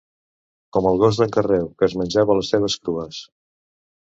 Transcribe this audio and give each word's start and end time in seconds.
Com 0.77 0.87
el 0.91 0.97
gos 1.03 1.19
d'en 1.21 1.35
Carreu, 1.35 1.67
que 1.83 1.87
es 1.89 1.95
menjava 2.01 2.37
les 2.39 2.51
cebes 2.55 2.79
crues. 2.89 3.23